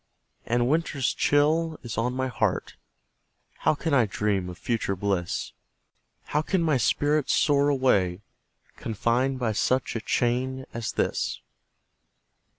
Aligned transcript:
And 0.47 0.67
winter's 0.67 1.13
chill 1.13 1.77
is 1.83 1.95
on 1.95 2.15
my 2.15 2.27
heart 2.27 2.75
How 3.59 3.75
can 3.75 3.93
I 3.93 4.07
dream 4.07 4.49
of 4.49 4.57
future 4.57 4.95
bliss? 4.95 5.51
How 6.23 6.41
can 6.41 6.63
my 6.63 6.77
spirit 6.77 7.29
soar 7.29 7.69
away, 7.69 8.21
Confined 8.77 9.37
by 9.37 9.51
such 9.51 9.95
a 9.95 10.01
chain 10.01 10.65
as 10.73 10.93
this? 10.93 11.39